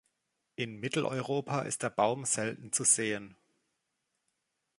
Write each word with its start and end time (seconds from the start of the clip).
In 0.55 0.79
Mitteleuropa 0.79 1.61
ist 1.61 1.83
der 1.83 1.91
Baum 1.91 2.25
selten 2.25 2.71
zu 2.71 2.83
sehen. 2.83 3.37